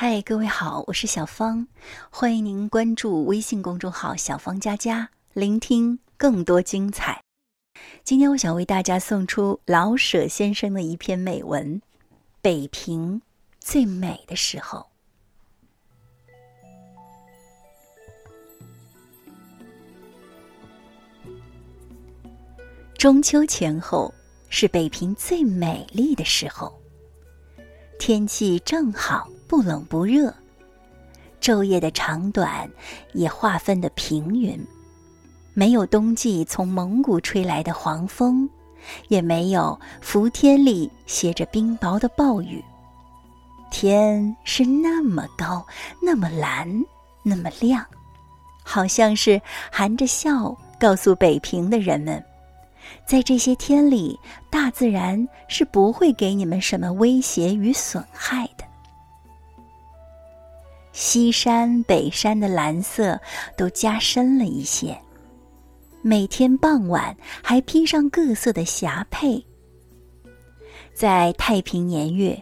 [0.00, 1.66] 嗨，各位好，我是小芳，
[2.08, 7.20] 欢迎您关注微信公众号“小芳佳佳”，聆听更多精彩。
[8.04, 11.80] 今天我想为大家送出老舍先生的一篇美文
[12.40, 13.20] 《北平
[13.58, 14.86] 最美的时候》。
[22.96, 24.14] 中秋前后
[24.48, 26.72] 是北平最美丽的时候，
[27.98, 29.28] 天气正好。
[29.48, 30.32] 不冷不热，
[31.40, 32.70] 昼夜的长短
[33.14, 34.62] 也划分的平匀，
[35.54, 38.46] 没有冬季从蒙古吹来的黄风，
[39.08, 42.62] 也没有伏天里携着冰雹的暴雨。
[43.70, 45.66] 天是那么高，
[46.00, 46.68] 那么蓝，
[47.22, 47.82] 那么亮，
[48.62, 49.40] 好像是
[49.72, 52.22] 含着笑告诉北平的人们，
[53.06, 54.18] 在这些天里，
[54.50, 58.67] 大自然是不会给你们什么威胁与损害的。
[61.00, 63.20] 西山、北山的蓝色
[63.56, 64.98] 都加深了一些。
[66.02, 69.40] 每天傍晚还披上各色的霞帔。
[70.92, 72.36] 在太平年月，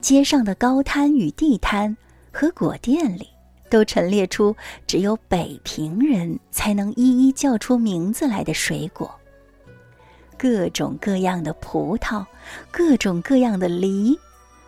[0.00, 1.96] 街上的高摊与地摊
[2.32, 3.26] 和果店里，
[3.68, 4.54] 都陈列出
[4.86, 9.12] 只有北平人才能一一叫出名字来的水果。
[10.38, 12.24] 各种各样的葡萄，
[12.70, 14.16] 各种各样的梨，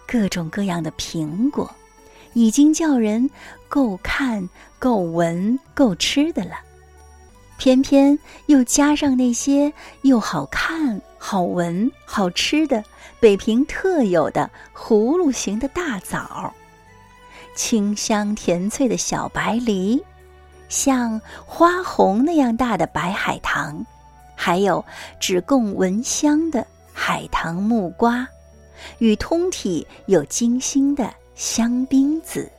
[0.08, 1.73] 各种各样的苹果。
[2.34, 3.30] 已经叫人
[3.68, 4.48] 够看、
[4.78, 6.52] 够闻、够吃的了，
[7.58, 12.84] 偏偏又加上那些又好看、好闻、好吃的
[13.20, 16.54] 北平特有的葫芦形的大枣，
[17.54, 20.02] 清香甜脆的小白梨，
[20.68, 23.84] 像花红那样大的白海棠，
[24.36, 24.84] 还有
[25.18, 28.28] 只供闻香的海棠木瓜，
[28.98, 31.12] 与通体有金星的。
[31.39, 32.50] 香槟子，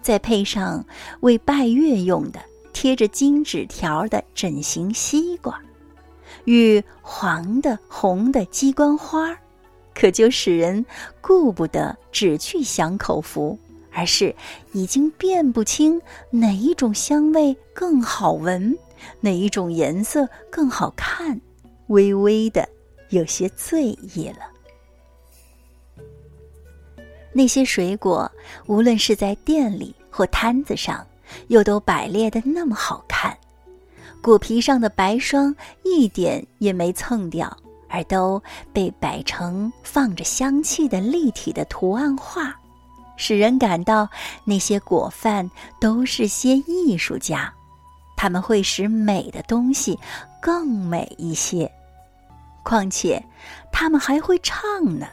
[0.00, 0.82] 再配上
[1.20, 2.40] 为拜月用的
[2.72, 5.60] 贴着金纸条的整形西瓜，
[6.46, 9.38] 与黄的、红的鸡冠花，
[9.94, 10.86] 可就使人
[11.20, 13.58] 顾不得只去享口福，
[13.92, 14.34] 而是
[14.72, 16.00] 已经辨不清
[16.30, 18.74] 哪一种香味更好闻，
[19.20, 21.38] 哪一种颜色更好看，
[21.88, 22.66] 微微的
[23.10, 24.53] 有些醉意了。
[27.34, 28.30] 那些水果，
[28.66, 31.04] 无论是在店里或摊子上，
[31.48, 33.36] 又都摆列的那么好看，
[34.22, 37.54] 果皮上的白霜一点也没蹭掉，
[37.88, 38.40] 而都
[38.72, 42.54] 被摆成放着香气的立体的图案画，
[43.16, 44.08] 使人感到
[44.44, 47.52] 那些果贩都是些艺术家，
[48.16, 49.98] 他们会使美的东西
[50.40, 51.70] 更美一些，
[52.62, 53.22] 况且
[53.72, 54.62] 他们还会唱
[54.98, 55.08] 呢。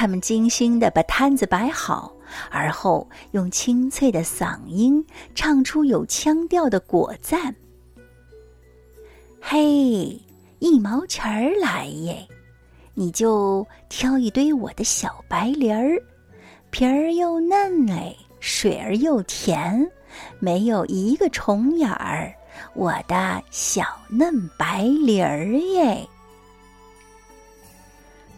[0.00, 2.10] 他们精心地把摊子摆好，
[2.50, 7.54] 而后用清脆的嗓音唱出有腔调的果赞。
[9.42, 10.18] 嘿，
[10.58, 12.26] 一毛钱儿来耶，
[12.94, 16.02] 你就挑一堆我的小白梨儿，
[16.70, 19.86] 皮儿又嫩哎，水儿又甜，
[20.38, 22.32] 没有一个虫眼儿，
[22.72, 26.08] 我的小嫩白梨儿耶。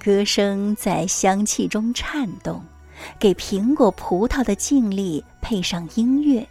[0.02, 2.60] 歌声在香气中颤动，
[3.20, 6.44] 给苹果、葡萄的静谧配上音乐，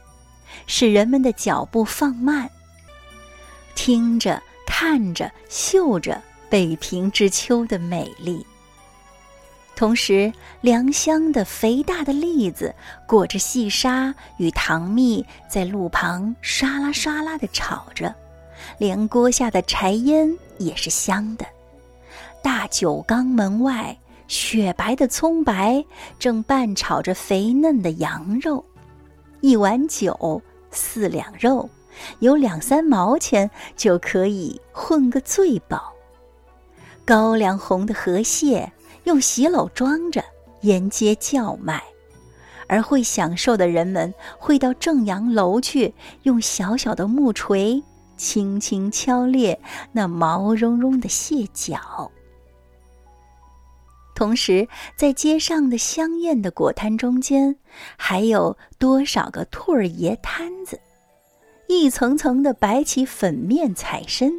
[0.67, 2.49] 使人们的脚步放慢，
[3.75, 8.45] 听着、看着、嗅着北平之秋的美丽。
[9.75, 10.31] 同时，
[10.61, 12.73] 良乡的肥大的栗子
[13.05, 18.15] 裹着细沙与糖蜜，在路旁唰啦唰啦的炒着，
[18.77, 21.45] 连锅下的柴烟也是香的。
[22.43, 23.97] 大酒缸门外，
[24.27, 25.83] 雪白的葱白
[26.17, 28.63] 正拌炒着肥嫩的羊肉，
[29.41, 30.41] 一碗酒
[30.71, 31.69] 四两肉，
[32.19, 35.93] 有两三毛钱就可以混个醉饱。
[37.05, 38.71] 高粱红的河蟹
[39.03, 40.23] 用喜篓装着，
[40.61, 41.83] 沿街叫卖，
[42.67, 45.93] 而会享受的人们会到正阳楼去，
[46.23, 47.83] 用小小的木锤
[48.15, 49.59] 轻轻敲裂
[49.91, 52.11] 那毛茸茸的蟹脚。
[54.21, 57.55] 同时，在街上的香艳的果摊中间，
[57.97, 60.79] 还有多少个兔儿爷摊子，
[61.67, 64.31] 一层层的摆起粉面彩身，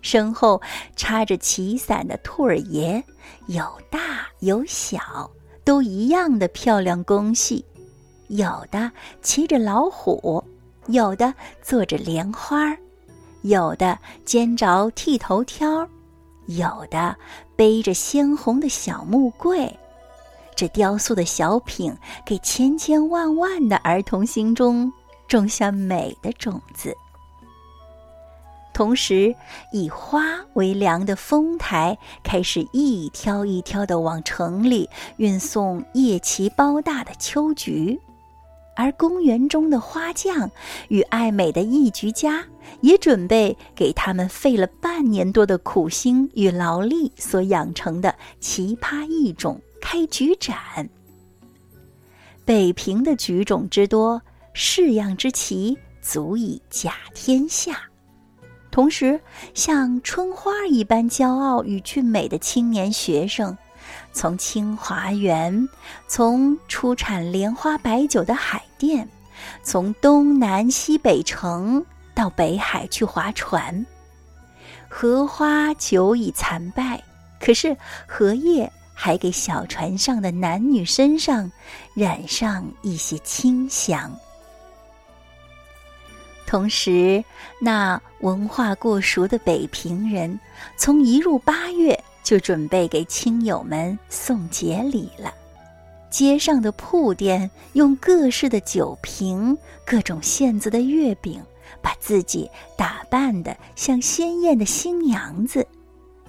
[0.00, 0.62] 身后
[0.94, 3.02] 插着旗伞的兔儿爷，
[3.48, 5.28] 有大有小，
[5.64, 7.64] 都一样的漂亮工细，
[8.28, 8.92] 有的
[9.22, 10.40] 骑着老虎，
[10.86, 12.72] 有的坐着莲花，
[13.42, 15.84] 有的肩着剃头挑。
[16.46, 17.16] 有的
[17.56, 19.74] 背着鲜红的小木柜，
[20.54, 24.92] 这雕塑的小品给千千万万的儿童心中
[25.26, 26.94] 种下美的种子。
[28.74, 29.34] 同时，
[29.72, 30.20] 以花
[30.52, 34.86] 为粮的丰台开始一挑一挑的往城里
[35.16, 37.98] 运送叶奇包大的秋菊，
[38.76, 40.48] 而公园中的花匠
[40.88, 42.44] 与爱美的艺菊家
[42.82, 50.88] 也准备给他们费了半年多的苦心与劳力所养成的奇葩异种开菊展。
[52.44, 57.80] 北平的菊种之多，式样之奇，足以甲天下。
[58.70, 59.18] 同时，
[59.54, 63.56] 像春花一般骄傲与俊美的青年学生，
[64.12, 65.68] 从清华园，
[66.08, 69.08] 从出产莲花白酒的海淀，
[69.62, 71.84] 从东南西北城
[72.14, 73.84] 到北海去划船。
[74.88, 77.02] 荷花久已残败，
[77.40, 77.76] 可是
[78.06, 81.50] 荷叶还给小船上的男女身上
[81.94, 84.10] 染上一些清香。
[86.46, 87.22] 同时，
[87.60, 90.38] 那文化过熟的北平人，
[90.76, 95.32] 从一入八月就准备给亲友们送节礼了。
[96.10, 101.40] 街上的铺店用各式的酒瓶、各种馅子的月饼，
[101.80, 105.64] 把自己打扮的像鲜艳的新娘子。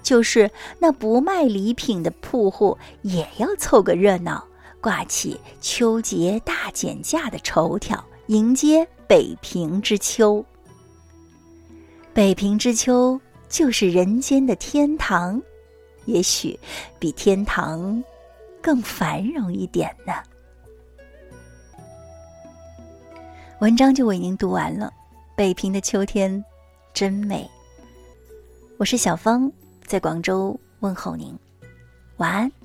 [0.00, 0.48] 就是
[0.78, 4.46] 那不卖礼品的铺户，也要凑个热闹，
[4.80, 8.86] 挂起秋节大减价的绸条，迎接。
[9.08, 10.44] 北平之秋，
[12.12, 13.18] 北平之秋
[13.48, 15.40] 就是人间的天堂，
[16.08, 16.58] 也许
[16.98, 18.02] 比天堂
[18.62, 20.14] 更繁荣一点呢。
[23.60, 24.90] 文章就为您读完了，
[25.36, 26.42] 北平的秋天
[26.94, 27.46] 真美。
[28.78, 29.52] 我是小芳，
[29.84, 31.38] 在广州问候您，
[32.16, 32.57] 晚安。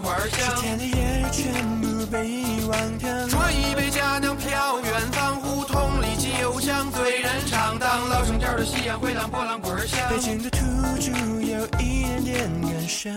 [0.00, 3.08] 花香，十天的夜全部被遗忘掉。
[3.28, 7.78] 端一杯佳酿飘远方，胡同里酒香醉人肠。
[7.78, 10.58] 当老城角的夕阳回荡波浪鼓儿响，北京的土
[11.00, 11.37] 著有
[11.78, 13.12] 一点点感伤。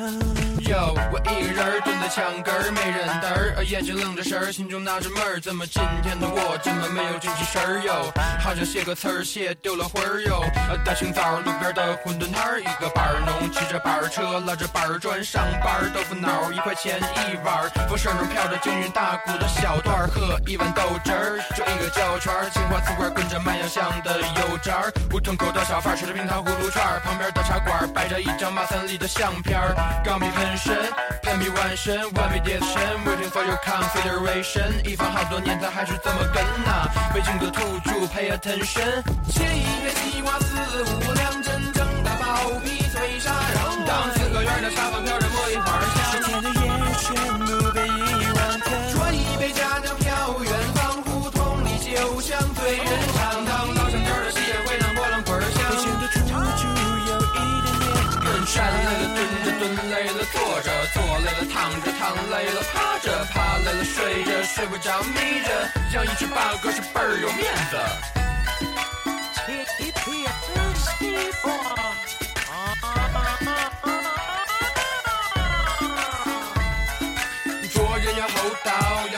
[0.69, 8.11] 哟，我一个人蹲在墙根儿，没人搭儿，眼睛愣着神儿，心中纳着闷儿，怎么今天的我这么没有精气神儿哟？
[8.39, 10.43] 好像写个词儿写丢了魂儿哟。
[10.85, 30.75] 大清早路边的馄饨摊儿，一个板儿农骑着板儿车，拉着板儿砖上班儿，豆腐脑一块钱一碗儿，风声中飘着京韵大鼓的小段儿，喝一碗豆汁儿，就一个胶圈儿，青花瓷罐跟着卖洋香的油渣儿，胡同口的小贩吃着冰糖葫芦串儿，旁边的茶馆摆着一张马三立的相片儿，钢笔喷身，
[31.21, 32.67] 喷笔万神，万笔叠身
[33.05, 45.79] ，Waiting for your consideration，一放好多年，咱还是这么跟呐，北京的土著 Pay attention，切一片西瓜四五两，真正的包皮脆沙瓤，当四合院的沙发飘着茉莉花
[58.91, 65.49] 累了蹲着，蹲累了坐着，坐累了躺着，躺累了趴着，趴累了睡着，睡不着眯着，
[65.93, 67.77] 养一只八哥是倍儿有面子。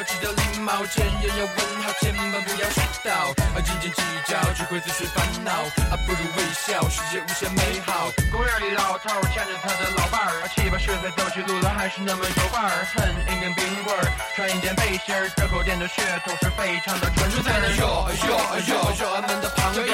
[0.04, 3.32] 要记得礼貌，见人要问好，千万不要迟到。
[3.64, 5.52] 斤斤计较只会自寻烦恼，
[5.88, 8.12] 啊，不如微笑，世界无限美好。
[8.30, 13.00] 公园里老头牵着他的老伴儿，七八十岁走起路来还是那么有范儿，哼
[13.32, 14.04] 一根冰棍儿，
[14.36, 17.32] 穿一件背心儿，这口店的血统是非常的纯。
[17.32, 18.36] 就在那哟哟
[18.68, 19.88] 哟哟俺们的旁边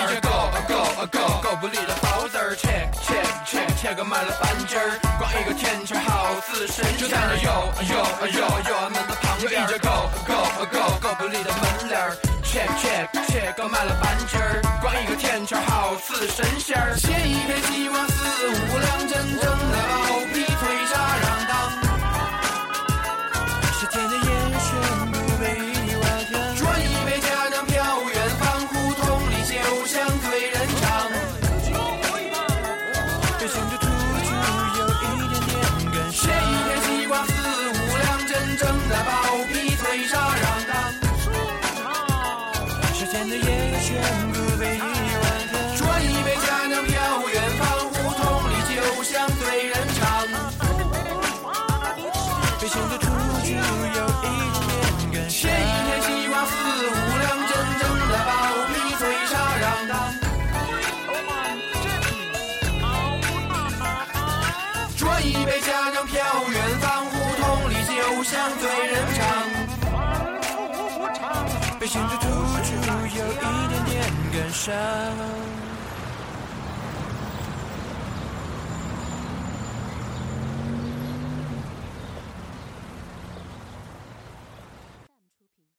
[6.40, 6.98] 桥好似神仙。
[6.98, 7.96] 就在那哟哟
[8.32, 10.34] 哟哟俺们的旁边，go go
[10.72, 16.96] go go 不理的门脸儿切切切刚卖了半截儿，光一个天桥好似神仙儿。
[16.98, 18.08] 切一片西瓜
[43.82, 43.88] 全
[44.32, 45.54] 部被遗忘掉。
[45.78, 46.94] 转一杯佳酿飘
[47.30, 47.62] 远方，
[47.94, 48.74] 胡同里酒
[49.04, 50.00] 香醉人肠。
[52.62, 53.06] 北京的土
[53.42, 53.88] 著有一
[54.22, 54.28] 点
[54.70, 55.32] 点感伤。
[55.40, 55.52] 切一
[55.86, 56.52] 片西瓜四
[56.86, 56.90] 五
[57.20, 58.30] 两，真正的包
[58.74, 59.92] 皮脆沙瓤当。
[64.98, 66.16] 转一杯佳酿飘
[72.90, 74.04] 有一点点
[74.34, 75.69] 感伤。